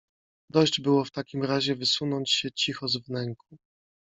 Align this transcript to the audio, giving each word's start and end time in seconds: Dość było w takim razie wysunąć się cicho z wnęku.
Dość 0.49 0.81
było 0.81 1.05
w 1.05 1.11
takim 1.11 1.43
razie 1.43 1.75
wysunąć 1.75 2.31
się 2.31 2.51
cicho 2.51 2.87
z 2.87 2.97
wnęku. 2.97 3.57